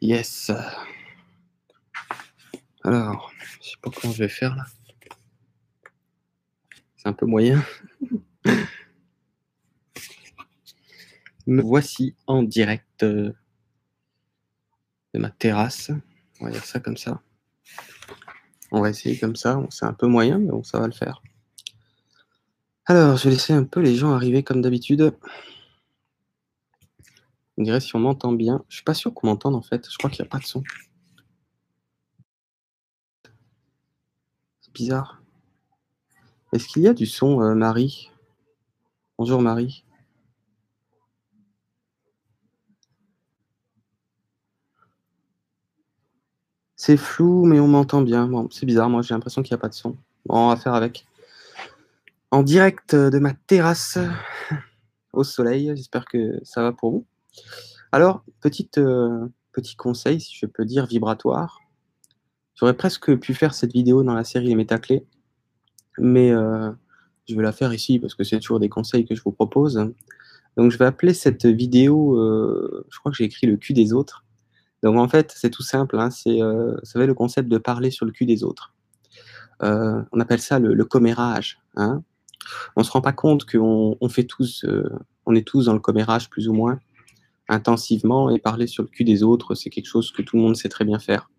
Yes. 0.00 0.50
Alors, 2.82 3.30
je 3.60 3.68
sais 3.68 3.76
pas 3.82 3.90
comment 3.90 4.14
je 4.14 4.22
vais 4.22 4.28
faire 4.30 4.56
là. 4.56 4.64
C'est 6.96 7.08
un 7.08 7.12
peu 7.12 7.26
moyen. 7.26 7.62
Me 11.46 11.60
voici 11.60 12.14
en 12.26 12.42
direct 12.42 13.02
euh, 13.02 13.32
de 15.12 15.18
ma 15.18 15.28
terrasse. 15.30 15.90
On 16.40 16.46
va 16.46 16.50
dire 16.50 16.64
ça 16.64 16.80
comme 16.80 16.96
ça. 16.96 17.20
On 18.70 18.80
va 18.80 18.88
essayer 18.88 19.18
comme 19.18 19.36
ça. 19.36 19.62
C'est 19.68 19.84
un 19.84 19.92
peu 19.92 20.06
moyen, 20.06 20.38
mais 20.38 20.50
bon, 20.50 20.62
ça 20.62 20.80
va 20.80 20.86
le 20.86 20.94
faire. 20.94 21.22
Alors, 22.86 23.16
je 23.18 23.24
vais 23.24 23.30
laisser 23.30 23.52
un 23.52 23.64
peu 23.64 23.80
les 23.80 23.96
gens 23.96 24.12
arriver 24.12 24.42
comme 24.42 24.62
d'habitude. 24.62 25.12
On 27.60 27.62
dirait 27.62 27.80
si 27.80 27.94
on 27.94 27.98
m'entend 27.98 28.32
bien. 28.32 28.64
Je 28.70 28.76
suis 28.76 28.84
pas 28.84 28.94
sûr 28.94 29.12
qu'on 29.12 29.26
m'entende 29.26 29.54
en 29.54 29.60
fait. 29.60 29.86
Je 29.90 29.98
crois 29.98 30.08
qu'il 30.08 30.22
n'y 30.22 30.26
a 30.26 30.30
pas 30.30 30.38
de 30.38 30.46
son. 30.46 30.62
C'est 34.62 34.72
bizarre. 34.72 35.20
Est-ce 36.54 36.66
qu'il 36.66 36.80
y 36.80 36.88
a 36.88 36.94
du 36.94 37.04
son, 37.04 37.42
euh, 37.42 37.54
Marie? 37.54 38.10
Bonjour 39.18 39.42
Marie. 39.42 39.84
C'est 46.76 46.96
flou, 46.96 47.44
mais 47.44 47.60
on 47.60 47.68
m'entend 47.68 48.00
bien. 48.00 48.26
Bon, 48.26 48.48
c'est 48.50 48.64
bizarre, 48.64 48.88
moi 48.88 49.02
j'ai 49.02 49.12
l'impression 49.12 49.42
qu'il 49.42 49.52
n'y 49.52 49.58
a 49.58 49.60
pas 49.60 49.68
de 49.68 49.74
son. 49.74 49.98
Bon, 50.24 50.46
on 50.46 50.48
va 50.48 50.56
faire 50.56 50.72
avec. 50.72 51.06
En 52.30 52.42
direct 52.42 52.94
de 52.94 53.18
ma 53.18 53.34
terrasse 53.34 53.98
au 55.12 55.24
soleil, 55.24 55.76
j'espère 55.76 56.06
que 56.06 56.40
ça 56.42 56.62
va 56.62 56.72
pour 56.72 56.90
vous. 56.90 57.06
Alors, 57.92 58.24
euh, 58.78 59.26
petit 59.52 59.76
conseil, 59.76 60.20
si 60.20 60.36
je 60.36 60.46
peux 60.46 60.64
dire, 60.64 60.86
vibratoire. 60.86 61.60
J'aurais 62.54 62.76
presque 62.76 63.16
pu 63.16 63.34
faire 63.34 63.54
cette 63.54 63.72
vidéo 63.72 64.02
dans 64.04 64.14
la 64.14 64.22
série 64.22 64.46
Les 64.46 64.54
métaclés, 64.54 65.06
mais 65.98 66.30
euh, 66.30 66.70
je 67.28 67.34
vais 67.34 67.42
la 67.42 67.52
faire 67.52 67.72
ici 67.72 67.98
parce 67.98 68.14
que 68.14 68.22
c'est 68.22 68.38
toujours 68.38 68.60
des 68.60 68.68
conseils 68.68 69.06
que 69.06 69.14
je 69.14 69.22
vous 69.22 69.32
propose. 69.32 69.74
Donc, 70.56 70.70
je 70.70 70.78
vais 70.78 70.84
appeler 70.84 71.14
cette 71.14 71.46
vidéo, 71.46 72.16
euh, 72.16 72.86
je 72.90 72.98
crois 72.98 73.10
que 73.10 73.16
j'ai 73.16 73.24
écrit 73.24 73.46
le 73.46 73.56
cul 73.56 73.72
des 73.72 73.92
autres. 73.92 74.24
Donc, 74.82 74.96
en 74.96 75.08
fait, 75.08 75.32
c'est 75.36 75.50
tout 75.50 75.62
simple. 75.62 75.98
Hein, 75.98 76.10
c'est, 76.10 76.38
vous 76.38 77.00
le 77.00 77.14
concept 77.14 77.48
de 77.48 77.58
parler 77.58 77.90
sur 77.90 78.06
le 78.06 78.12
cul 78.12 78.26
des 78.26 78.44
autres. 78.44 78.74
on 79.60 80.20
appelle 80.20 80.40
ça 80.40 80.58
le, 80.58 80.84
commérage. 80.84 81.58
Hein. 81.76 82.02
On 82.76 82.84
se 82.84 82.90
rend 82.90 83.00
pas 83.00 83.12
compte 83.12 83.50
qu'on 83.50 83.96
on 84.00 84.08
fait 84.08 84.24
tous, 84.24 84.64
on 85.26 85.34
est 85.34 85.46
tous 85.46 85.66
dans 85.66 85.74
le 85.74 85.80
commérage 85.80 86.30
plus 86.30 86.48
ou 86.48 86.52
moins 86.52 86.78
intensivement 87.50 88.30
et 88.30 88.38
parler 88.38 88.66
sur 88.66 88.82
le 88.82 88.88
cul 88.88 89.04
des 89.04 89.22
autres, 89.22 89.54
c'est 89.54 89.70
quelque 89.70 89.88
chose 89.88 90.12
que 90.12 90.22
tout 90.22 90.36
le 90.36 90.42
monde 90.42 90.56
sait 90.56 90.68
très 90.68 90.84
bien 90.84 90.98
faire. 90.98 91.30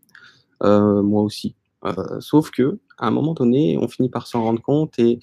Euh, 0.63 1.01
moi 1.01 1.23
aussi. 1.23 1.55
Euh, 1.85 2.19
sauf 2.19 2.51
que, 2.51 2.79
à 2.99 3.07
un 3.07 3.11
moment 3.11 3.33
donné, 3.33 3.77
on 3.81 3.87
finit 3.87 4.09
par 4.09 4.27
s'en 4.27 4.43
rendre 4.43 4.61
compte 4.61 4.99
et 4.99 5.17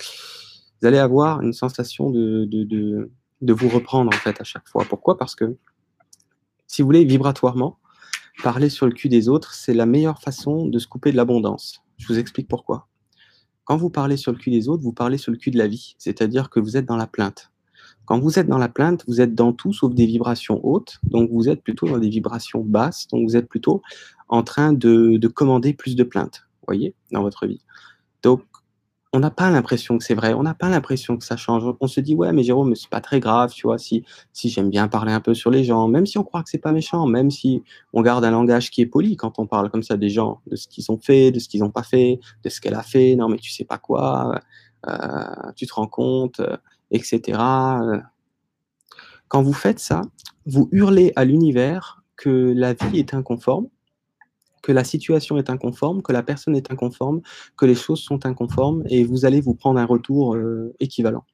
vous 0.80 0.88
allez 0.88 0.98
avoir 0.98 1.40
une 1.42 1.52
sensation 1.52 2.10
de, 2.10 2.46
de, 2.46 2.64
de, 2.64 3.12
de, 3.42 3.52
vous 3.52 3.68
reprendre 3.68 4.10
en 4.12 4.18
fait 4.18 4.40
à 4.40 4.44
chaque 4.44 4.66
fois. 4.66 4.84
Pourquoi? 4.88 5.16
Parce 5.16 5.36
que, 5.36 5.56
si 6.66 6.82
vous 6.82 6.86
voulez, 6.86 7.04
vibratoirement, 7.04 7.78
parler 8.42 8.68
sur 8.68 8.86
le 8.86 8.92
cul 8.92 9.08
des 9.08 9.28
autres, 9.28 9.54
c'est 9.54 9.74
la 9.74 9.86
meilleure 9.86 10.20
façon 10.20 10.66
de 10.66 10.78
se 10.78 10.88
couper 10.88 11.12
de 11.12 11.16
l'abondance. 11.16 11.82
Je 11.96 12.08
vous 12.08 12.18
explique 12.18 12.48
pourquoi. 12.48 12.88
Quand 13.64 13.76
vous 13.76 13.90
parlez 13.90 14.16
sur 14.16 14.32
le 14.32 14.38
cul 14.38 14.50
des 14.50 14.68
autres, 14.68 14.82
vous 14.82 14.92
parlez 14.92 15.18
sur 15.18 15.30
le 15.30 15.38
cul 15.38 15.50
de 15.50 15.58
la 15.58 15.68
vie, 15.68 15.94
c'est-à-dire 15.98 16.50
que 16.50 16.58
vous 16.58 16.76
êtes 16.76 16.86
dans 16.86 16.96
la 16.96 17.06
plainte. 17.06 17.52
Quand 18.08 18.18
vous 18.20 18.38
êtes 18.38 18.46
dans 18.46 18.56
la 18.56 18.70
plainte, 18.70 19.04
vous 19.06 19.20
êtes 19.20 19.34
dans 19.34 19.52
tout 19.52 19.74
sauf 19.74 19.92
des 19.92 20.06
vibrations 20.06 20.64
hautes, 20.64 20.98
donc 21.02 21.28
vous 21.30 21.50
êtes 21.50 21.62
plutôt 21.62 21.86
dans 21.86 21.98
des 21.98 22.08
vibrations 22.08 22.64
basses, 22.64 23.06
donc 23.08 23.28
vous 23.28 23.36
êtes 23.36 23.46
plutôt 23.46 23.82
en 24.30 24.42
train 24.42 24.72
de, 24.72 25.20
commander 25.28 25.74
plus 25.74 25.94
de 25.94 26.04
plaintes, 26.04 26.48
voyez, 26.66 26.94
dans 27.12 27.20
votre 27.20 27.46
vie. 27.46 27.60
Donc, 28.22 28.40
on 29.12 29.20
n'a 29.20 29.30
pas 29.30 29.50
l'impression 29.50 29.98
que 29.98 30.04
c'est 30.04 30.14
vrai, 30.14 30.32
on 30.32 30.42
n'a 30.42 30.54
pas 30.54 30.70
l'impression 30.70 31.18
que 31.18 31.24
ça 31.24 31.36
change. 31.36 31.64
On 31.80 31.86
se 31.86 32.00
dit, 32.00 32.14
ouais, 32.14 32.32
mais 32.32 32.44
Jérôme, 32.44 32.74
c'est 32.76 32.88
pas 32.88 33.02
très 33.02 33.20
grave, 33.20 33.52
tu 33.52 33.66
vois, 33.66 33.76
si, 33.76 34.04
si 34.32 34.48
j'aime 34.48 34.70
bien 34.70 34.88
parler 34.88 35.12
un 35.12 35.20
peu 35.20 35.34
sur 35.34 35.50
les 35.50 35.62
gens, 35.62 35.86
même 35.86 36.06
si 36.06 36.16
on 36.16 36.24
croit 36.24 36.42
que 36.42 36.48
c'est 36.48 36.56
pas 36.56 36.72
méchant, 36.72 37.04
même 37.04 37.30
si 37.30 37.62
on 37.92 38.00
garde 38.00 38.24
un 38.24 38.30
langage 38.30 38.70
qui 38.70 38.80
est 38.80 38.86
poli 38.86 39.16
quand 39.16 39.38
on 39.38 39.46
parle 39.46 39.70
comme 39.70 39.82
ça 39.82 39.98
des 39.98 40.08
gens, 40.08 40.40
de 40.46 40.56
ce 40.56 40.66
qu'ils 40.66 40.90
ont 40.90 40.98
fait, 40.98 41.30
de 41.30 41.40
ce 41.40 41.46
qu'ils 41.46 41.60
n'ont 41.60 41.70
pas 41.70 41.82
fait, 41.82 42.20
de 42.42 42.48
ce 42.48 42.58
qu'elle 42.62 42.74
a 42.74 42.82
fait, 42.82 43.16
non, 43.16 43.28
mais 43.28 43.36
tu 43.36 43.50
sais 43.50 43.64
pas 43.64 43.76
quoi, 43.76 44.40
euh, 44.88 45.52
tu 45.56 45.66
te 45.66 45.74
rends 45.74 45.88
compte, 45.88 46.40
etc. 46.90 47.38
Quand 49.28 49.42
vous 49.42 49.52
faites 49.52 49.78
ça, 49.78 50.02
vous 50.46 50.68
hurlez 50.72 51.12
à 51.16 51.24
l'univers 51.24 52.02
que 52.16 52.52
la 52.54 52.74
vie 52.74 52.98
est 52.98 53.14
inconforme, 53.14 53.68
que 54.62 54.72
la 54.72 54.84
situation 54.84 55.38
est 55.38 55.50
inconforme, 55.50 56.02
que 56.02 56.12
la 56.12 56.22
personne 56.22 56.56
est 56.56 56.70
inconforme, 56.70 57.20
que 57.56 57.66
les 57.66 57.74
choses 57.74 58.00
sont 58.00 58.26
inconformes, 58.26 58.82
et 58.88 59.04
vous 59.04 59.24
allez 59.24 59.40
vous 59.40 59.54
prendre 59.54 59.78
un 59.78 59.86
retour 59.86 60.34
euh, 60.34 60.74
équivalent. 60.80 61.24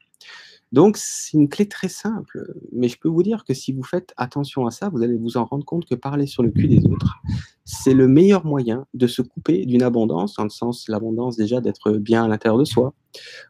Donc, 0.73 0.97
c'est 0.97 1.37
une 1.37 1.49
clé 1.49 1.69
très 1.69 1.89
simple, 1.89 2.53
mais 2.73 2.89
je 2.89 2.99
peux 2.99 3.09
vous 3.09 3.23
dire 3.23 3.45
que 3.45 3.55
si 3.55 3.73
vous 3.73 3.85
faites 3.85 4.13
attention 4.17 4.67
à 4.67 4.73
ça, 4.73 4.89
vous 4.89 5.03
allez 5.03 5.17
vous 5.17 5.37
en 5.37 5.45
rendre 5.45 5.65
compte 5.65 5.85
que 5.85 5.95
parler 5.95 6.27
sur 6.27 6.43
le 6.43 6.51
cul 6.51 6.67
des 6.67 6.85
autres, 6.87 7.23
c'est 7.65 7.95
le 7.95 8.09
meilleur 8.09 8.45
moyen 8.45 8.85
de 8.93 9.07
se 9.07 9.23
couper 9.23 9.67
d'une 9.67 9.83
abondance, 9.83 10.35
dans 10.35 10.43
le 10.43 10.51
sens 10.51 10.89
l'abondance 10.89 11.37
déjà 11.37 11.61
d'être 11.61 11.93
bien 11.93 12.25
à 12.25 12.29
l'intérieur 12.29 12.59
de 12.59 12.65
soi. 12.65 12.93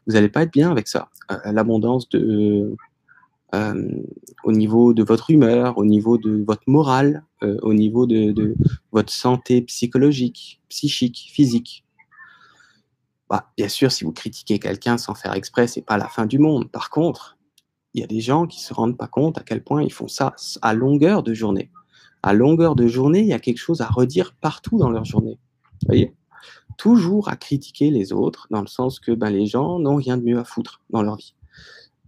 Vous 0.07 0.13
n'allez 0.13 0.29
pas 0.29 0.43
être 0.43 0.53
bien 0.53 0.71
avec 0.71 0.87
ça. 0.87 1.09
L'abondance 1.45 2.07
euh, 3.55 4.01
au 4.43 4.51
niveau 4.51 4.93
de 4.93 5.03
votre 5.03 5.31
humeur, 5.31 5.77
au 5.77 5.85
niveau 5.85 6.17
de 6.17 6.43
votre 6.45 6.63
morale, 6.67 7.23
euh, 7.43 7.57
au 7.61 7.73
niveau 7.73 8.05
de, 8.05 8.55
votre 8.91 9.11
santé 9.11 9.61
psychologique, 9.61 10.61
psychique, 10.69 11.29
physique. 11.31 11.83
Bah, 13.29 13.51
bien 13.57 13.69
sûr, 13.69 13.91
si 13.91 14.03
vous 14.03 14.11
critiquez 14.11 14.59
quelqu'un 14.59 14.97
sans 14.97 15.15
faire 15.15 15.33
exprès, 15.33 15.67
c'est 15.67 15.81
pas 15.81 15.97
la 15.97 16.07
fin 16.07 16.25
du 16.25 16.37
monde. 16.37 16.69
Par 16.69 16.89
contre, 16.89 17.37
il 17.93 18.01
y 18.01 18.03
a 18.03 18.07
des 18.07 18.19
gens 18.19 18.45
qui 18.45 18.59
se 18.59 18.73
rendent 18.73 18.97
pas 18.97 19.07
compte 19.07 19.37
à 19.37 19.41
quel 19.41 19.63
point 19.63 19.81
ils 19.81 19.93
font 19.93 20.07
ça 20.07 20.35
à 20.61 20.73
longueur 20.73 21.23
de 21.23 21.33
journée. 21.33 21.71
À 22.21 22.33
longueur 22.33 22.75
de 22.75 22.87
journée, 22.87 23.21
il 23.21 23.27
y 23.27 23.33
a 23.33 23.39
quelque 23.39 23.57
chose 23.57 23.81
à 23.81 23.87
redire 23.87 24.35
partout 24.41 24.77
dans 24.77 24.89
leur 24.89 25.05
journée. 25.05 25.39
Voyez? 25.85 26.13
Toujours 26.77 27.29
à 27.29 27.35
critiquer 27.35 27.89
les 27.89 28.13
autres, 28.13 28.47
dans 28.51 28.61
le 28.61 28.67
sens 28.67 28.99
que 28.99 29.11
ben, 29.11 29.29
les 29.29 29.45
gens 29.45 29.79
n'ont 29.79 29.95
rien 29.95 30.17
de 30.17 30.23
mieux 30.23 30.39
à 30.39 30.43
foutre 30.43 30.81
dans 30.89 31.01
leur 31.01 31.15
vie. 31.15 31.35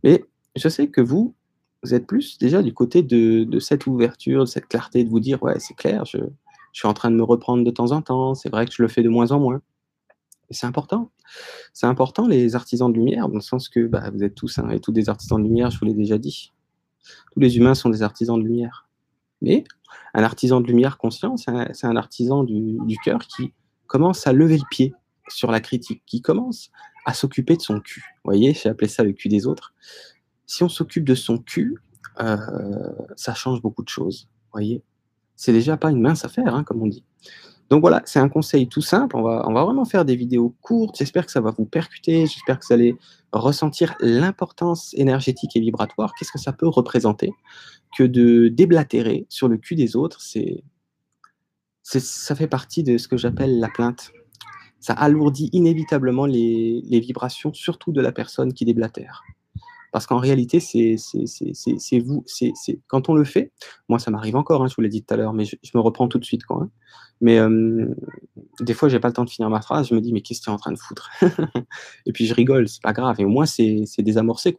Mais 0.04 0.26
je 0.56 0.70
sais 0.70 0.88
que 0.90 1.02
vous, 1.02 1.36
vous 1.84 1.94
êtes 1.94 2.08
plus 2.08 2.38
déjà 2.38 2.62
du 2.62 2.74
côté 2.74 3.04
de, 3.04 3.60
cette 3.60 3.88
ouverture, 3.88 4.42
de 4.42 4.50
cette 4.50 4.68
clarté, 4.68 5.04
de 5.04 5.10
vous 5.10 5.20
dire, 5.20 5.42
ouais, 5.44 5.60
c'est 5.60 5.76
clair, 5.76 6.06
je, 6.06 6.18
je 6.18 6.80
suis 6.80 6.88
en 6.88 6.94
train 6.94 7.12
de 7.12 7.16
me 7.16 7.24
reprendre 7.24 7.64
de 7.64 7.72
temps 7.72 7.92
en 7.92 8.02
temps, 8.02 8.36
c'est 8.36 8.50
vrai 8.50 8.66
que 8.66 8.74
je 8.74 8.82
le 8.82 8.88
fais 8.88 9.04
de 9.04 9.10
moins 9.10 9.32
en 9.32 9.40
moins 9.40 9.62
c'est 10.50 10.68
important. 10.68 11.12
C'est 11.74 11.88
important, 11.88 12.28
les 12.28 12.56
artisans 12.56 12.92
de 12.92 12.98
lumière, 12.98 13.28
dans 13.28 13.36
le 13.36 13.42
sens 13.42 13.70
que 13.70 13.86
bah, 13.86 14.10
vous 14.14 14.24
êtes 14.24 14.36
tous 14.36 14.60
hein, 14.60 14.70
et 14.70 14.80
tous 14.80 14.92
des 14.92 15.10
artisans 15.10 15.42
de 15.42 15.48
lumière, 15.48 15.72
je 15.72 15.80
vous 15.80 15.86
l'ai 15.86 15.94
déjà 15.94 16.18
dit. 16.18 16.54
Tous 17.34 17.40
les 17.40 17.58
humains 17.58 17.76
sont 17.76 17.90
des 17.90 18.02
artisans 18.02 18.40
de 18.40 18.44
lumière. 18.44 18.88
Mais 19.42 19.64
un 20.14 20.24
artisan 20.24 20.62
de 20.62 20.68
lumière 20.68 20.98
conscient, 20.98 21.38
c'est 21.38 21.52
un, 21.86 21.96
artisan 21.96 22.44
du, 22.44 22.98
cœur 23.04 23.20
qui 23.20 23.54
commence 23.88 24.28
à 24.28 24.34
lever 24.34 24.58
le 24.58 24.66
pied 24.70 24.94
sur 25.30 25.52
la 25.52 25.60
critique, 25.60 26.04
qui 26.06 26.22
commence 26.22 26.70
à 27.06 27.14
s'occuper 27.14 27.56
de 27.56 27.62
son 27.62 27.80
cul. 27.80 28.04
Vous 28.18 28.32
voyez, 28.32 28.54
j'ai 28.54 28.70
appelé 28.70 28.88
ça 28.88 29.04
le 29.04 29.14
cul 29.14 29.30
des 29.30 29.48
autres. 29.48 29.74
Si 30.46 30.64
on 30.64 30.70
s'occupe 30.70 31.06
de 31.06 31.16
son 31.16 31.38
cul, 31.38 31.78
euh, 32.20 32.38
ça 33.16 33.34
change 33.34 33.62
beaucoup 33.62 33.84
de 33.84 33.90
choses. 33.90 34.28
Vous 34.46 34.52
voyez, 34.54 34.84
c'est 35.36 35.54
déjà 35.54 35.78
pas 35.78 35.92
une 35.92 36.02
mince 36.02 36.26
affaire, 36.26 36.56
hein, 36.56 36.64
comme 36.64 36.82
on 36.82 36.88
dit. 36.88 37.04
Donc 37.70 37.82
voilà, 37.82 38.02
c'est 38.06 38.20
un 38.20 38.30
conseil 38.30 38.68
tout 38.68 38.82
simple. 38.82 39.18
On 39.18 39.22
va, 39.22 39.44
on 39.48 39.54
vraiment 39.54 39.84
faire 39.84 40.06
des 40.06 40.16
vidéos 40.16 40.56
courtes. 40.62 40.96
J'espère 40.98 41.26
que 41.26 41.32
ça 41.32 41.42
va 41.42 41.52
vous 41.52 41.66
percuter. 41.66 42.26
J'espère 42.26 42.60
que 42.60 42.66
vous 42.66 42.74
allez 42.74 42.96
ressentir 43.34 43.96
l'importance 44.00 44.94
énergétique 44.94 45.56
et 45.56 45.60
vibratoire. 45.60 46.14
Qu'est-ce 46.18 46.32
que 46.32 46.40
ça 46.40 46.54
peut 46.54 46.68
représenter 46.68 47.34
que 47.98 48.04
de 48.04 48.48
déblatérer 48.48 49.26
sur 49.28 49.50
le 49.50 49.58
cul 49.58 49.76
des 49.76 49.98
autres? 49.98 50.22
C'est, 50.22 50.64
ça 51.88 52.36
fait 52.36 52.48
partie 52.48 52.84
de 52.84 52.98
ce 52.98 53.08
que 53.08 53.18
j'appelle 53.18 53.60
la 53.60 53.70
plainte. 53.70 54.12
Ça 54.80 54.94
alourdit 54.94 55.50
inévitablement 55.54 56.26
les, 56.26 57.00
vibrations, 57.00 57.54
surtout 57.54 57.92
de 57.92 58.02
la 58.02 58.12
personne 58.12 58.54
qui 58.54 58.66
déblatère. 58.66 59.24
Parce 59.94 60.06
qu'en 60.06 60.18
réalité, 60.18 60.60
c'est 60.60 60.98
vous, 62.00 62.26
quand 62.88 63.10
on 63.10 63.16
le 63.16 63.24
fait, 63.24 63.52
moi 63.88 64.00
ça 64.00 64.12
m'arrive 64.12 64.36
encore, 64.36 64.64
hein, 64.64 64.68
je 64.68 64.76
vous 64.76 64.82
l'ai 64.82 64.90
dit 64.90 65.04
tout 65.04 65.14
à 65.14 65.18
l'heure, 65.18 65.34
mais 65.34 65.46
je, 65.46 65.56
me 65.74 65.80
reprends 65.80 66.08
tout 66.08 66.20
de 66.20 66.26
suite. 66.26 66.42
Hein. 66.50 66.70
Mais 67.22 67.40
euh, 67.40 67.88
des 68.60 68.74
fois, 68.74 68.90
j'ai 68.90 69.00
pas 69.00 69.08
le 69.08 69.14
temps 69.14 69.24
de 69.24 69.30
finir 69.30 69.50
ma 69.50 69.62
phrase, 69.62 69.88
je 69.88 69.96
me 69.96 70.02
dis, 70.02 70.12
mais 70.12 70.22
qu'est-ce 70.22 70.42
que 70.42 70.46
tu 70.46 70.50
es 70.50 70.54
en 70.54 70.58
train 70.58 70.74
de 70.74 70.78
foutre? 70.78 71.10
Et 72.06 72.12
puis 72.12 72.26
je 72.26 72.34
rigole, 72.34 72.68
c'est 72.68 72.84
pas 72.84 72.94
grave, 72.94 73.16
et 73.20 73.26
au 73.26 73.30
moins 73.30 73.46
c'est 73.46 73.86
désamorcé. 74.00 74.56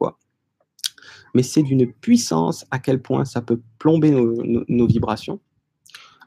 Mais 1.35 1.43
c'est 1.43 1.63
d'une 1.63 1.93
puissance 1.93 2.65
à 2.71 2.79
quel 2.79 3.03
point 3.03 3.25
ça 3.27 3.43
peut 3.43 3.61
plomber 3.79 4.11
nos, 4.11 4.87
vibrations. 4.87 5.41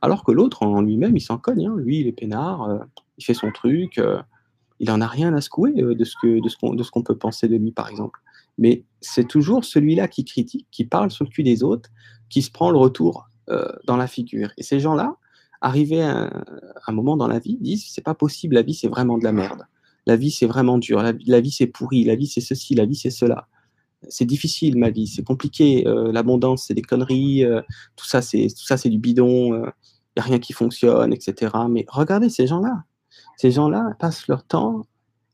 Alors 0.01 0.23
que 0.23 0.31
l'autre, 0.31 0.63
en 0.63 0.81
lui-même, 0.81 1.15
il 1.15 1.21
s'en 1.21 1.37
cogne. 1.37 1.67
Hein. 1.67 1.75
Lui, 1.77 1.99
il 1.99 2.07
est 2.07 2.11
peinard, 2.11 2.63
euh, 2.63 2.79
il 3.17 3.25
fait 3.25 3.33
son 3.33 3.51
truc, 3.51 3.97
euh, 3.97 4.21
il 4.79 4.89
en 4.91 5.01
a 5.01 5.07
rien 5.07 5.33
à 5.33 5.41
secouer 5.41 5.73
de 5.73 6.03
ce 6.03 6.91
qu'on 6.91 7.03
peut 7.03 7.17
penser 7.17 7.47
de 7.47 7.55
lui, 7.55 7.71
par 7.71 7.89
exemple 7.89 8.19
mais 8.57 8.83
c'est 9.01 9.27
toujours 9.27 9.65
celui-là 9.65 10.07
qui 10.07 10.25
critique, 10.25 10.67
qui 10.71 10.85
parle 10.85 11.11
sur 11.11 11.25
le 11.25 11.29
cul 11.29 11.43
des 11.43 11.63
autres, 11.63 11.89
qui 12.29 12.41
se 12.41 12.51
prend 12.51 12.71
le 12.71 12.77
retour 12.77 13.29
euh, 13.49 13.71
dans 13.85 13.97
la 13.97 14.07
figure. 14.07 14.51
Et 14.57 14.63
ces 14.63 14.79
gens-là, 14.79 15.15
arriver 15.61 16.01
à 16.01 16.29
un, 16.87 16.91
moment 16.93 17.17
dans 17.17 17.27
la 17.27 17.39
vie, 17.39 17.57
disent 17.59 17.87
c'est 17.89 18.03
pas 18.03 18.13
possible, 18.13 18.55
la 18.55 18.61
vie 18.61 18.73
c'est 18.73 18.87
vraiment 18.87 19.17
de 19.17 19.23
la 19.23 19.31
merde. 19.31 19.65
La 20.05 20.15
vie 20.15 20.31
c'est 20.31 20.47
vraiment 20.47 20.77
dur, 20.77 21.01
la, 21.01 21.41
vie 21.41 21.51
c'est 21.51 21.67
pourri, 21.67 22.03
la 22.03 22.15
vie 22.15 22.27
c'est 22.27 22.41
ceci, 22.41 22.75
la 22.75 22.85
vie 22.85 22.95
c'est 22.95 23.11
cela. 23.11 23.47
C'est 24.09 24.25
difficile 24.25 24.77
ma 24.77 24.89
vie, 24.89 25.07
c'est 25.07 25.23
compliqué, 25.23 25.87
euh, 25.87 26.11
l'abondance 26.11 26.65
c'est 26.67 26.73
des 26.73 26.81
conneries, 26.81 27.43
euh, 27.43 27.61
tout 27.95 28.05
ça 28.05 28.21
c'est 28.21 28.47
tout 28.47 28.65
ça 28.65 28.77
c'est 28.77 28.89
du 28.89 28.97
bidon, 28.97 29.55
il 29.55 29.59
n'y 30.17 30.19
a 30.19 30.23
rien 30.23 30.39
qui 30.39 30.53
fonctionne, 30.53 31.13
etc. 31.13 31.51
Mais 31.69 31.85
regardez 31.87 32.29
ces 32.29 32.47
gens-là, 32.47 32.83
ces 33.37 33.51
gens-là 33.51 33.95
passent 33.99 34.27
leur 34.27 34.43
temps, 34.43 34.85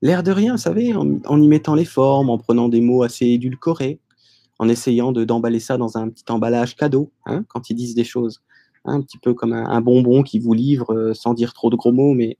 l'air 0.01 0.23
de 0.23 0.31
rien, 0.31 0.53
vous 0.53 0.61
savez, 0.61 0.93
en, 0.93 1.41
y 1.41 1.47
mettant 1.47 1.75
les 1.75 1.85
formes, 1.85 2.29
en 2.29 2.37
prenant 2.37 2.69
des 2.69 2.81
mots 2.81 3.03
assez 3.03 3.25
édulcorés, 3.25 3.99
en 4.59 4.69
essayant 4.69 5.11
de 5.11 5.23
d'emballer 5.23 5.59
ça 5.59 5.77
dans 5.77 5.97
un 5.97 6.09
petit 6.09 6.25
emballage 6.29 6.75
cadeau, 6.75 7.11
hein, 7.25 7.43
quand 7.47 7.69
ils 7.69 7.75
disent 7.75 7.95
des 7.95 8.03
choses 8.03 8.41
un 8.85 9.01
petit 9.01 9.17
peu 9.17 9.33
comme 9.33 9.53
un, 9.53 9.81
bonbon 9.81 10.23
qui 10.23 10.39
vous 10.39 10.53
livre 10.53 10.93
euh, 10.93 11.13
sans 11.13 11.33
dire 11.33 11.53
trop 11.53 11.69
de 11.69 11.75
gros 11.75 11.91
mots, 11.91 12.13
mais 12.13 12.37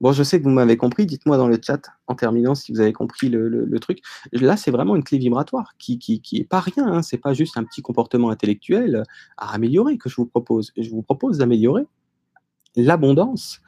bon, 0.00 0.12
je 0.12 0.22
sais 0.22 0.38
que 0.38 0.44
vous 0.44 0.50
m'avez 0.50 0.76
compris. 0.76 1.06
Dites-moi 1.06 1.36
dans 1.36 1.48
le 1.48 1.58
chat 1.64 1.80
en 2.06 2.14
terminant 2.14 2.54
si 2.54 2.72
vous 2.72 2.80
avez 2.80 2.92
compris 2.92 3.28
le, 3.28 3.78
truc. 3.80 4.00
Là, 4.32 4.56
c'est 4.56 4.70
vraiment 4.70 4.96
une 4.96 5.04
clé 5.04 5.18
vibratoire 5.18 5.74
qui, 5.78 5.98
qui, 5.98 6.20
est 6.36 6.44
pas 6.44 6.60
rien. 6.60 6.86
Hein. 6.86 7.02
C'est 7.02 7.18
pas 7.18 7.34
juste 7.34 7.56
un 7.56 7.64
petit 7.64 7.82
comportement 7.82 8.30
intellectuel 8.30 9.04
à 9.36 9.54
améliorer 9.54 9.98
que 9.98 10.08
je 10.08 10.16
vous 10.16 10.26
propose. 10.26 10.72
Je 10.76 10.90
vous 10.90 11.02
propose 11.02 11.38
d'améliorer 11.38 11.86
l'abondance 12.76 13.60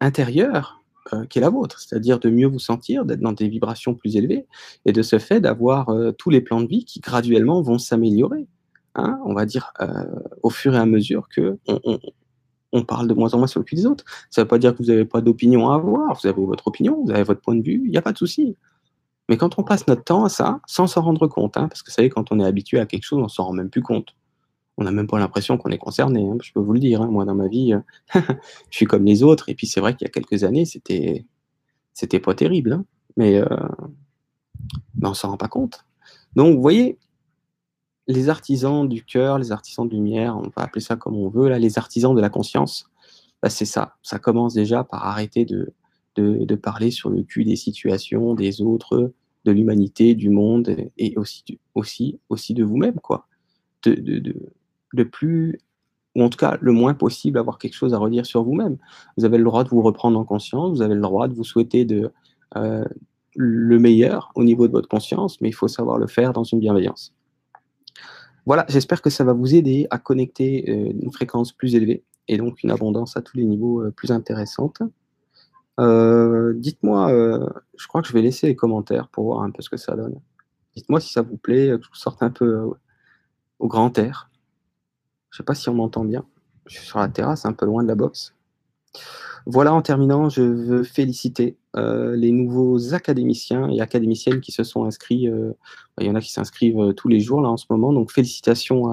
intérieure 0.00 0.80
euh, 1.14 1.24
qui 1.26 1.38
est 1.38 1.40
la 1.40 1.48
vôtre, 1.48 1.80
c'est-à-dire 1.80 2.18
de 2.18 2.28
mieux 2.28 2.46
vous 2.46 2.58
sentir, 2.58 3.04
d'être 3.04 3.20
dans 3.20 3.32
des 3.32 3.48
vibrations 3.48 3.94
plus 3.94 4.16
élevées, 4.16 4.46
et 4.84 4.92
de 4.92 5.02
ce 5.02 5.18
fait 5.18 5.40
d'avoir 5.40 5.88
euh, 5.88 6.12
tous 6.12 6.30
les 6.30 6.40
plans 6.40 6.60
de 6.60 6.68
vie 6.68 6.84
qui 6.84 7.00
graduellement 7.00 7.62
vont 7.62 7.78
s'améliorer. 7.78 8.46
Hein, 8.94 9.18
on 9.24 9.34
va 9.34 9.46
dire, 9.46 9.72
euh, 9.80 10.04
au 10.42 10.50
fur 10.50 10.74
et 10.74 10.78
à 10.78 10.84
mesure 10.84 11.28
que 11.28 11.58
parle 12.82 13.08
de 13.08 13.14
moins 13.14 13.34
en 13.34 13.38
moins 13.38 13.46
sur 13.46 13.60
le 13.60 13.64
cul 13.64 13.74
des 13.76 13.86
autres. 13.86 14.04
Ça 14.30 14.40
ne 14.40 14.44
veut 14.44 14.48
pas 14.48 14.58
dire 14.58 14.72
que 14.72 14.78
vous 14.78 14.88
n'avez 14.88 15.04
pas 15.04 15.20
d'opinion 15.20 15.70
à 15.70 15.74
avoir, 15.74 16.18
vous 16.18 16.26
avez 16.26 16.44
votre 16.44 16.68
opinion, 16.68 17.02
vous 17.04 17.10
avez 17.10 17.22
votre 17.22 17.40
point 17.40 17.56
de 17.56 17.62
vue, 17.62 17.82
il 17.84 17.90
n'y 17.90 17.96
a 17.96 18.02
pas 18.02 18.12
de 18.12 18.18
souci. 18.18 18.56
Mais 19.28 19.36
quand 19.36 19.58
on 19.58 19.62
passe 19.62 19.86
notre 19.86 20.02
temps 20.02 20.24
à 20.24 20.28
ça, 20.28 20.60
sans 20.66 20.86
s'en 20.88 21.02
rendre 21.02 21.28
compte, 21.28 21.56
hein, 21.56 21.68
parce 21.68 21.82
que 21.82 21.90
vous 21.90 21.94
savez, 21.94 22.10
quand 22.10 22.32
on 22.32 22.40
est 22.40 22.44
habitué 22.44 22.80
à 22.80 22.86
quelque 22.86 23.04
chose, 23.04 23.22
on 23.22 23.28
s'en 23.28 23.44
rend 23.44 23.52
même 23.52 23.70
plus 23.70 23.82
compte. 23.82 24.16
On 24.76 24.84
n'a 24.84 24.90
même 24.90 25.06
pas 25.06 25.18
l'impression 25.18 25.56
qu'on 25.56 25.70
est 25.70 25.78
concerné, 25.78 26.26
hein, 26.28 26.36
je 26.42 26.52
peux 26.52 26.60
vous 26.60 26.72
le 26.72 26.80
dire. 26.80 27.06
moi, 27.06 27.24
dans 27.24 27.34
ma 27.34 27.46
vie, 27.46 27.74
euh, 27.74 28.20
je 28.70 28.76
suis 28.76 28.86
comme 28.86 29.04
les 29.04 29.22
autres. 29.22 29.48
Et 29.48 29.54
puis, 29.54 29.66
c'est 29.66 29.80
vrai 29.80 29.94
qu'il 29.94 30.06
y 30.06 30.08
a 30.08 30.10
quelques 30.10 30.42
années, 30.42 30.64
c'était, 30.64 31.26
c'était 31.92 32.18
pas 32.18 32.34
terrible. 32.34 32.82
mais, 33.16 33.36
euh, 33.36 33.46
mais 34.96 35.08
on 35.08 35.14
s'en 35.14 35.30
rend 35.30 35.36
pas 35.36 35.48
compte. 35.48 35.84
Donc, 36.34 36.56
vous 36.56 36.62
voyez, 36.62 36.98
les 38.10 38.28
artisans 38.28 38.88
du 38.88 39.04
cœur, 39.04 39.38
les 39.38 39.52
artisans 39.52 39.88
de 39.88 39.94
lumière, 39.94 40.36
on 40.36 40.50
va 40.56 40.64
appeler 40.64 40.80
ça 40.80 40.96
comme 40.96 41.16
on 41.16 41.28
veut, 41.28 41.48
là, 41.48 41.58
les 41.58 41.78
artisans 41.78 42.14
de 42.14 42.20
la 42.20 42.28
conscience, 42.28 42.90
bah, 43.42 43.50
c'est 43.50 43.64
ça. 43.64 43.94
Ça 44.02 44.18
commence 44.18 44.54
déjà 44.54 44.84
par 44.84 45.06
arrêter 45.06 45.44
de, 45.44 45.72
parler 46.56 46.90
sur 46.90 47.08
le 47.08 47.22
cul 47.22 47.44
des 47.44 47.56
situations, 47.56 48.34
des 48.34 48.60
autres, 48.60 49.12
de 49.44 49.52
l'humanité, 49.52 50.14
du 50.14 50.28
monde, 50.28 50.76
et 50.98 51.16
aussi, 51.16 51.58
aussi, 51.74 52.18
aussi 52.28 52.52
de 52.52 52.64
vous-même, 52.64 52.98
quoi. 53.00 53.26
De, 53.84 53.94
de, 54.92 55.02
plus, 55.04 55.58
ou 56.14 56.22
en 56.22 56.28
tout 56.28 56.36
cas 56.36 56.58
le 56.60 56.72
moins 56.72 56.92
possible, 56.92 57.38
avoir 57.38 57.56
quelque 57.56 57.74
chose 57.74 57.94
à 57.94 57.98
redire 57.98 58.26
sur 58.26 58.42
vous-même. 58.42 58.76
Vous 59.16 59.24
avez 59.24 59.38
le 59.38 59.44
droit 59.44 59.64
de 59.64 59.70
vous 59.70 59.80
reprendre 59.80 60.18
en 60.18 60.24
conscience, 60.24 60.76
vous 60.76 60.82
avez 60.82 60.94
le 60.94 61.00
droit 61.00 61.28
de 61.28 61.34
vous 61.34 61.44
souhaiter 61.44 61.86
euh, 62.56 62.84
le 63.36 63.78
meilleur 63.78 64.32
au 64.34 64.44
niveau 64.44 64.66
de 64.66 64.72
votre 64.72 64.88
conscience, 64.88 65.40
mais 65.40 65.48
il 65.48 65.54
faut 65.54 65.68
savoir 65.68 65.96
le 65.96 66.08
faire 66.08 66.34
dans 66.34 66.44
une 66.44 66.58
bienveillance. 66.58 67.14
Voilà, 68.50 68.66
j'espère 68.68 69.00
que 69.00 69.10
ça 69.10 69.22
va 69.22 69.32
vous 69.32 69.54
aider 69.54 69.86
à 69.90 69.98
connecter 70.00 70.68
euh, 70.68 70.92
une 71.00 71.12
fréquence 71.12 71.52
plus 71.52 71.76
élevée 71.76 72.02
et 72.26 72.36
donc 72.36 72.64
une 72.64 72.72
abondance 72.72 73.16
à 73.16 73.22
tous 73.22 73.36
les 73.36 73.44
niveaux 73.44 73.80
euh, 73.80 73.92
plus 73.92 74.10
intéressante. 74.10 74.82
Euh, 75.78 76.52
dites-moi, 76.56 77.12
je 77.76 77.86
crois 77.86 78.02
que 78.02 78.08
je 78.08 78.12
vais 78.12 78.22
laisser 78.22 78.48
les 78.48 78.56
commentaires 78.56 79.06
pour 79.06 79.26
voir 79.26 79.42
un 79.42 79.52
peu 79.52 79.62
ce 79.62 79.70
que 79.70 79.76
ça 79.76 79.94
donne. 79.94 80.20
Dites-moi 80.74 80.98
si 80.98 81.12
ça 81.12 81.22
vous 81.22 81.36
plaît, 81.36 81.78
que 81.78 81.86
je 81.94 82.00
sorte 82.00 82.24
un 82.24 82.30
peu 82.30 82.68
au 83.60 83.68
grand 83.68 83.96
air. 83.98 84.32
Je 85.30 85.36
ne 85.36 85.36
sais 85.36 85.44
pas 85.44 85.54
si 85.54 85.68
on 85.68 85.74
m'entend 85.74 86.04
bien. 86.04 86.24
Je 86.66 86.78
suis 86.78 86.86
sur 86.88 86.98
la 86.98 87.06
terrasse, 87.06 87.46
un 87.46 87.52
peu 87.52 87.66
loin 87.66 87.84
de 87.84 87.88
la 87.88 87.94
boxe. 87.94 88.34
Voilà, 89.46 89.72
en 89.72 89.80
terminant, 89.80 90.28
je 90.28 90.42
veux 90.42 90.82
féliciter 90.82 91.56
euh, 91.76 92.16
les 92.16 92.32
nouveaux 92.32 92.94
académiciens 92.94 93.70
et 93.70 93.80
académiciennes 93.80 94.40
qui 94.40 94.50
se 94.50 94.64
sont 94.64 94.84
inscrits. 94.84 95.28
Euh, 95.28 95.52
il 96.00 96.06
y 96.06 96.10
en 96.10 96.14
a 96.16 96.20
qui 96.20 96.32
s'inscrivent 96.32 96.80
euh, 96.80 96.92
tous 96.92 97.06
les 97.08 97.20
jours 97.20 97.40
là 97.40 97.48
en 97.48 97.56
ce 97.56 97.66
moment, 97.70 97.92
donc 97.92 98.10
félicitations 98.10 98.88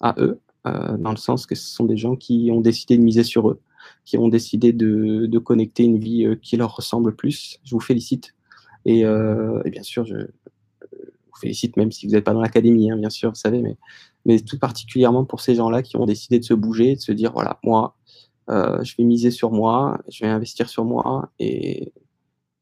à, 0.00 0.14
eux, 0.18 0.40
dans 0.64 1.10
le 1.10 1.16
sens 1.16 1.46
que 1.46 1.54
ce 1.54 1.66
sont 1.66 1.86
des 1.86 1.96
gens 1.96 2.14
qui 2.14 2.50
ont 2.52 2.60
décidé 2.60 2.98
de 2.98 3.02
miser 3.02 3.24
sur 3.24 3.48
eux, 3.48 3.60
qui 4.04 4.18
ont 4.18 4.28
décidé 4.28 4.72
de, 4.72 5.38
connecter 5.38 5.84
une 5.84 5.98
vie 5.98 6.26
qui 6.42 6.56
leur 6.56 6.76
ressemble 6.76 7.16
plus. 7.16 7.58
Je 7.64 7.74
vous 7.74 7.80
félicite. 7.80 8.34
Et, 8.84 9.02
bien 9.02 9.82
sûr, 9.82 10.04
je, 10.04 10.16
vous 10.16 11.40
félicite 11.40 11.76
même 11.76 11.90
si 11.90 12.06
vous 12.06 12.12
n'êtes 12.12 12.24
pas 12.24 12.34
dans 12.34 12.42
l'académie, 12.42 12.90
hein, 12.90 12.96
bien 12.96 13.10
sûr, 13.10 13.30
vous 13.30 13.34
savez, 13.34 13.60
mais, 13.60 13.76
mais 14.24 14.38
tout 14.40 14.58
particulièrement 14.58 15.24
pour 15.24 15.40
ces 15.40 15.54
gens-là 15.54 15.82
qui 15.82 15.96
ont 15.96 16.06
décidé 16.06 16.38
de 16.38 16.44
se 16.44 16.54
bouger, 16.54 16.94
de 16.96 17.00
se 17.00 17.12
dire, 17.12 17.32
voilà, 17.32 17.58
moi, 17.64 17.96
euh, 18.50 18.82
je 18.82 18.94
vais 18.96 19.04
miser 19.04 19.30
sur 19.30 19.52
moi, 19.52 20.00
je 20.08 20.24
vais 20.24 20.30
investir 20.30 20.68
sur 20.68 20.84
moi 20.84 21.30
et, 21.38 21.92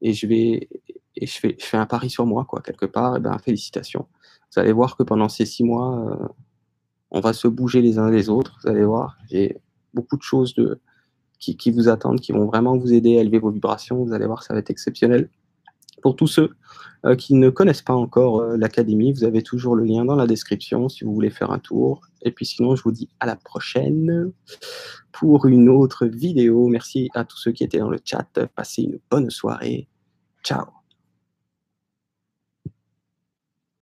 je 0.03 0.27
vais 0.27 0.69
et 1.15 1.27
fais, 1.27 1.57
un 1.73 1.87
pari 1.87 2.11
sur 2.11 2.27
moi 2.27 2.45
quoi 2.45 2.61
quelque 2.61 2.87
part. 2.87 3.15
Et 3.15 3.19
eh 3.19 3.21
ben 3.21 3.39
félicitations. 3.39 4.07
Vous 4.55 4.61
allez 4.61 4.73
voir 4.73 4.97
que 4.97 5.03
pendant 5.03 5.29
ces 5.29 5.47
six 5.47 5.65
mois, 5.65 5.99
euh, 6.11 6.29
on 7.11 7.21
va 7.21 7.33
se 7.33 7.49
bouger 7.49 7.83
les 7.83 7.99
uns 7.99 8.11
les 8.11 8.29
autres. 8.29 8.59
Vous 8.63 8.71
allez 8.71 8.85
voir, 8.85 9.17
j'ai 9.31 9.59
beaucoup 9.95 10.17
de 10.17 10.23
choses 10.23 10.55
qui, 11.39 11.57
qui, 11.57 11.71
vous 11.71 11.89
attendent, 11.89 12.21
qui 12.21 12.33
vont 12.33 12.47
vraiment 12.47 12.77
vous 12.77 12.93
aider 12.93 13.19
à 13.19 13.21
élever 13.23 13.39
vos 13.39 13.51
vibrations. 13.51 14.05
Vous 14.05 14.13
allez 14.13 14.27
voir, 14.27 14.43
ça 14.43 14.55
va 14.55 14.61
être 14.61 14.71
exceptionnel. 14.71 15.31
Pour 16.07 16.15
tous 16.15 16.29
ceux 16.29 16.51
euh, 17.05 17.17
qui 17.17 17.35
ne 17.35 17.51
connaissent 17.51 17.83
pas 17.83 17.93
encore 17.93 18.41
l'académie, 18.57 19.13
vous 19.13 19.25
avez 19.25 19.43
toujours 19.43 19.75
le 19.75 19.83
lien 19.83 20.05
dans 20.05 20.15
la 20.15 20.29
description 20.29 20.89
si 20.89 21.03
vous 21.03 21.13
voulez 21.13 21.31
faire 21.31 21.51
un 21.51 21.59
tour. 21.59 22.01
Et 22.23 22.31
puis 22.31 22.47
sinon, 22.47 22.77
je 22.77 22.85
vous 22.85 22.93
dis 22.93 23.09
à 23.19 23.27
la 23.27 23.35
prochaine 23.35 24.31
pour 25.11 25.47
une 25.47 25.69
autre 25.69 26.07
vidéo. 26.07 26.69
Merci 26.69 27.11
à 27.17 27.25
tous 27.25 27.39
ceux 27.39 27.51
qui 27.51 27.65
étaient 27.65 27.81
dans 27.81 27.91
le 27.91 27.99
chat. 28.05 28.29
Passez 28.55 28.83
une 28.83 29.01
bonne 29.11 29.31
soirée. 29.31 29.89
Ciao 30.45 30.76